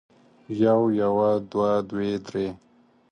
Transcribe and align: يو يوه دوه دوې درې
يو 0.63 0.81
يوه 1.01 1.29
دوه 1.49 1.71
دوې 1.89 2.11
درې 2.25 2.47